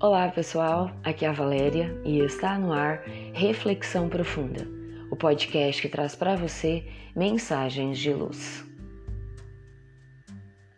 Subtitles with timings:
[0.00, 3.02] Olá pessoal, aqui é a Valéria e está no ar
[3.34, 4.64] Reflexão Profunda,
[5.10, 6.86] o podcast que traz para você
[7.16, 8.64] mensagens de luz.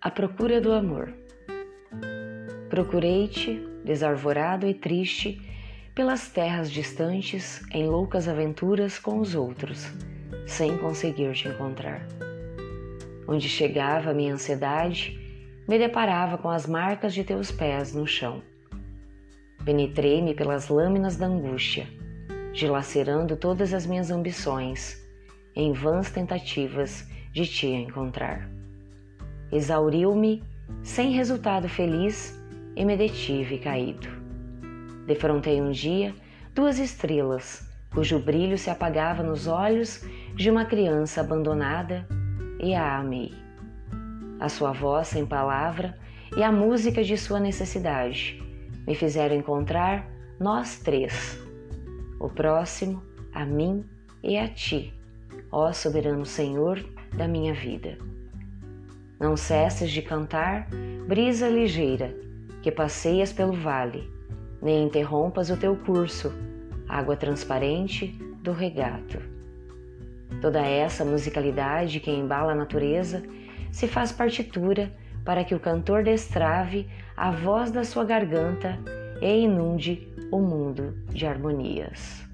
[0.01, 1.12] A procura do amor.
[2.71, 5.39] Procurei-te, desarvorado e triste,
[5.95, 9.87] pelas terras distantes, em loucas aventuras com os outros,
[10.47, 12.07] sem conseguir te encontrar.
[13.29, 15.21] Onde chegava a minha ansiedade,
[15.69, 18.43] me deparava com as marcas de teus pés no chão
[19.64, 21.87] Penetrei-me pelas lâminas da angústia,
[22.55, 24.98] dilacerando todas as minhas ambições,
[25.55, 28.48] em vãs tentativas de te encontrar.
[29.52, 30.42] Exauriu-me,
[30.83, 32.41] sem resultado feliz,
[32.74, 34.09] e me detive caído.
[35.06, 36.14] Defrontei um dia
[36.55, 40.02] duas estrelas, cujo brilho se apagava nos olhos
[40.34, 42.06] de uma criança abandonada,
[42.58, 43.34] e a amei.
[44.39, 45.98] A sua voz sem palavra
[46.34, 48.50] e a música de sua necessidade
[48.86, 51.39] me fizeram encontrar nós três,
[52.19, 53.84] o próximo, a mim
[54.23, 54.92] e a ti,
[55.53, 56.84] ó soberano Senhor
[57.17, 57.98] da minha vida.
[59.19, 60.69] Não cesses de cantar,
[61.06, 62.14] brisa ligeira,
[62.62, 64.11] que passeias pelo vale,
[64.62, 66.33] nem interrompas o teu curso,
[66.89, 68.08] água transparente
[68.42, 69.19] do regato.
[70.41, 73.23] Toda essa musicalidade que embala a natureza
[73.70, 74.92] se faz partitura
[75.25, 76.89] para que o cantor destrave
[77.21, 78.79] a voz da sua garganta
[79.21, 82.27] e inunde o mundo de harmonias.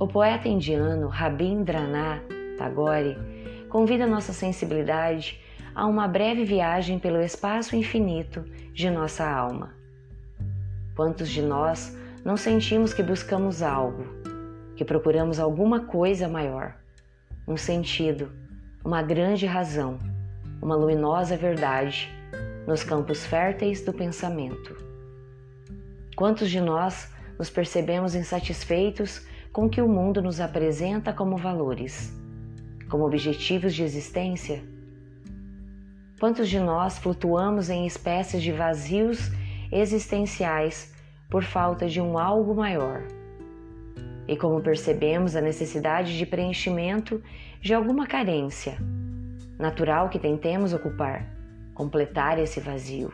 [0.00, 2.22] O poeta indiano Rabindranath
[2.56, 3.14] Tagore
[3.68, 5.38] convida nossa sensibilidade
[5.74, 8.42] a uma breve viagem pelo espaço infinito
[8.72, 9.74] de nossa alma.
[10.96, 14.06] Quantos de nós não sentimos que buscamos algo,
[14.76, 16.74] que procuramos alguma coisa maior,
[17.46, 18.32] um sentido,
[18.82, 19.98] uma grande razão,
[20.60, 22.08] uma luminosa verdade
[22.66, 24.76] nos campos férteis do pensamento.
[26.14, 32.12] Quantos de nós nos percebemos insatisfeitos com o que o mundo nos apresenta como valores,
[32.90, 34.62] como objetivos de existência?
[36.20, 39.30] Quantos de nós flutuamos em espécies de vazios
[39.70, 40.92] existenciais
[41.30, 43.06] por falta de um algo maior?
[44.26, 47.22] E como percebemos a necessidade de preenchimento
[47.60, 48.76] de alguma carência,
[49.58, 51.26] natural que tentemos ocupar,
[51.74, 53.12] completar esse vazio.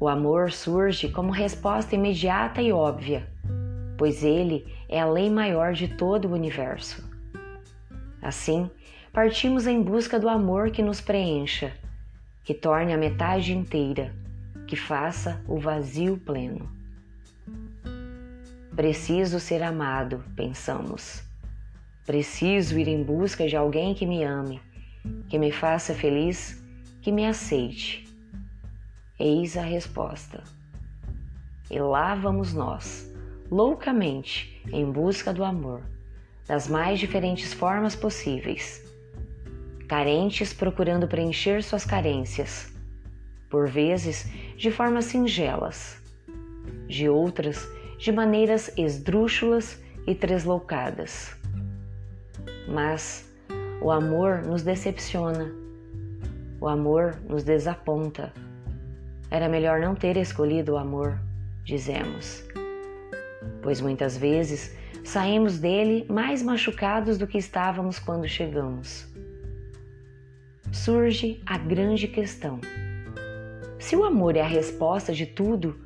[0.00, 3.28] O amor surge como resposta imediata e óbvia,
[3.96, 7.08] pois ele é a lei maior de todo o universo.
[8.20, 8.70] Assim,
[9.12, 11.72] partimos em busca do amor que nos preencha,
[12.42, 14.14] que torne a metade inteira,
[14.66, 16.68] que faça o vazio pleno.
[18.74, 21.22] Preciso ser amado, pensamos.
[22.06, 24.60] Preciso ir em busca de alguém que me ame,
[25.26, 26.62] que me faça feliz,
[27.00, 28.06] que me aceite.
[29.18, 30.44] Eis a resposta.
[31.70, 33.10] E lá vamos nós,
[33.50, 35.82] loucamente, em busca do amor,
[36.46, 38.84] das mais diferentes formas possíveis.
[39.88, 42.70] Carentes procurando preencher suas carências,
[43.48, 45.96] por vezes de formas singelas,
[46.86, 47.66] de outras
[47.96, 51.42] de maneiras esdrúxulas e tresloucadas
[52.68, 53.28] mas
[53.80, 55.52] o amor nos decepciona,
[56.60, 58.32] o amor nos desaponta.
[59.30, 61.18] Era melhor não ter escolhido o amor,
[61.64, 62.44] dizemos,
[63.62, 69.06] pois muitas vezes saímos dele mais machucados do que estávamos quando chegamos.
[70.72, 72.60] Surge a grande questão:
[73.78, 75.78] se o amor é a resposta de tudo,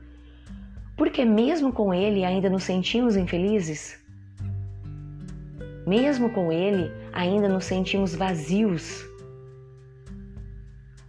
[0.97, 3.99] por que mesmo com ele ainda nos sentimos infelizes?
[5.89, 9.09] Mesmo com Ele, ainda nos sentimos vazios,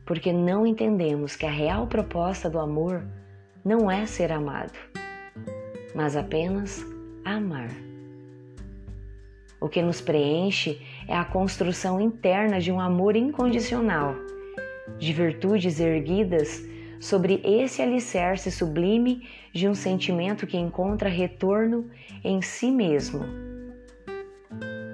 [0.06, 3.06] porque não entendemos que a real proposta do amor
[3.64, 4.72] não é ser amado,
[5.94, 6.82] mas apenas
[7.26, 7.68] amar.
[9.60, 14.16] O que nos preenche é a construção interna de um amor incondicional,
[14.98, 16.66] de virtudes erguidas
[17.02, 21.92] sobre esse alicerce sublime de um sentimento que encontra retorno
[22.24, 23.49] em si mesmo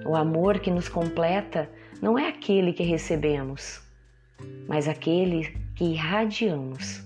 [0.06, 1.68] o amor que nos completa
[2.00, 3.82] não é aquele que recebemos,
[4.68, 7.04] mas aquele que irradiamos.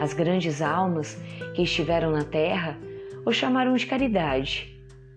[0.00, 1.18] As grandes almas
[1.54, 2.78] que estiveram na terra
[3.26, 4.74] o chamaram de caridade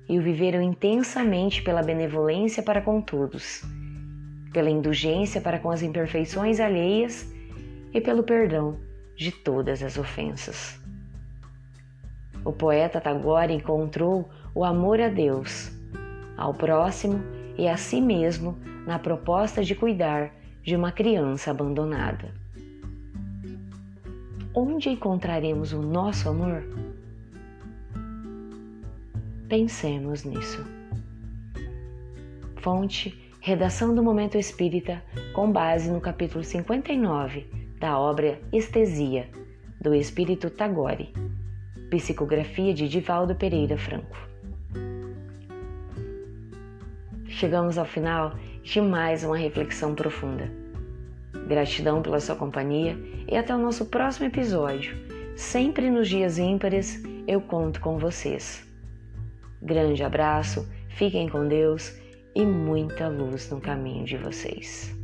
[0.10, 3.64] e o viveram intensamente pela benevolência para com todos,
[4.52, 7.34] pela indulgência para com as imperfeições alheias
[7.94, 8.78] e pelo perdão
[9.16, 10.78] de todas as ofensas.
[12.44, 15.72] O poeta Tagore encontrou o amor a Deus
[16.38, 17.22] ao próximo
[17.58, 20.32] e a si mesmo na proposta de cuidar
[20.64, 22.44] de uma criança abandonada.
[24.54, 26.64] onde encontraremos o nosso amor?
[29.50, 30.64] Pensemos nisso.
[32.58, 35.04] Fonte: Redação do Momento Espírita,
[35.34, 37.48] com base no capítulo 59
[37.80, 39.28] da obra Estesia,
[39.82, 41.14] do Espírito Tagore.
[41.90, 44.33] Psicografia de Divaldo Pereira Franco.
[47.36, 50.52] Chegamos ao final de mais uma reflexão profunda.
[51.48, 52.96] Gratidão pela sua companhia
[53.28, 54.96] e até o nosso próximo episódio.
[55.36, 58.64] Sempre nos dias ímpares eu conto com vocês.
[59.62, 61.98] Grande abraço, fiquem com Deus
[62.36, 64.96] e muita luz no caminho de vocês.